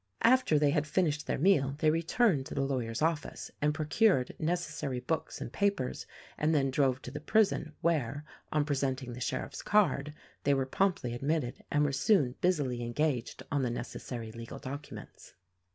After 0.23 0.57
they 0.57 0.71
had 0.71 0.87
finished 0.87 1.27
their 1.27 1.37
meal 1.37 1.75
they 1.77 1.91
returned 1.91 2.47
to 2.47 2.55
the 2.55 2.63
lawyer's 2.63 3.03
office 3.03 3.51
and 3.61 3.71
procured 3.71 4.33
necessary 4.39 4.99
books 4.99 5.39
and 5.39 5.53
papers 5.53 6.07
and 6.39 6.55
then 6.55 6.71
drove 6.71 7.03
to 7.03 7.11
the 7.11 7.19
prison 7.19 7.73
where, 7.81 8.25
on 8.51 8.65
presenting 8.65 9.13
the 9.13 9.21
sheriff's 9.21 9.61
card, 9.61 10.15
they 10.43 10.55
were 10.55 10.65
promptly 10.65 11.13
admitted 11.13 11.63
and 11.69 11.83
were 11.83 11.91
soon 11.91 12.33
busily 12.41 12.81
engaged 12.81 13.43
on 13.51 13.61
the 13.61 13.69
necessary 13.69 14.31
legal 14.31 14.57
documents. 14.57 15.35